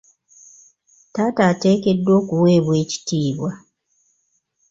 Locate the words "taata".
1.13-1.41